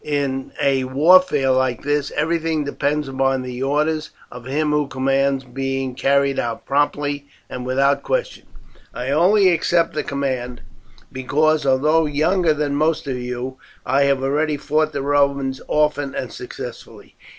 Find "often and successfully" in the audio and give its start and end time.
15.67-17.15